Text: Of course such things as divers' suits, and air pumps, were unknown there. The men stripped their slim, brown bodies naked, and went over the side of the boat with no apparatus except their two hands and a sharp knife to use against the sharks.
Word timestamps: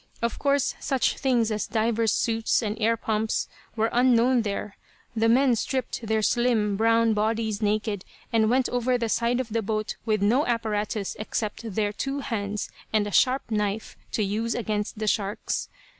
Of 0.19 0.39
course 0.39 0.73
such 0.79 1.15
things 1.19 1.51
as 1.51 1.67
divers' 1.67 2.11
suits, 2.11 2.63
and 2.63 2.75
air 2.81 2.97
pumps, 2.97 3.47
were 3.75 3.91
unknown 3.93 4.41
there. 4.41 4.75
The 5.15 5.29
men 5.29 5.55
stripped 5.55 6.07
their 6.07 6.23
slim, 6.23 6.75
brown 6.75 7.13
bodies 7.13 7.61
naked, 7.61 8.03
and 8.33 8.49
went 8.49 8.67
over 8.67 8.97
the 8.97 9.09
side 9.09 9.39
of 9.39 9.49
the 9.49 9.61
boat 9.61 9.97
with 10.03 10.23
no 10.23 10.47
apparatus 10.47 11.15
except 11.19 11.75
their 11.75 11.93
two 11.93 12.21
hands 12.21 12.71
and 12.91 13.05
a 13.05 13.11
sharp 13.11 13.51
knife 13.51 13.95
to 14.13 14.23
use 14.23 14.55
against 14.55 14.97
the 14.97 15.05
sharks. 15.07 15.69